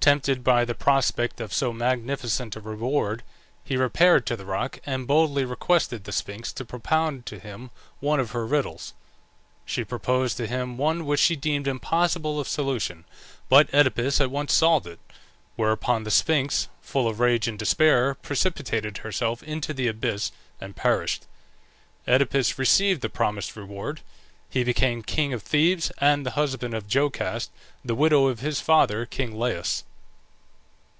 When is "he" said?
3.62-3.76, 24.48-24.64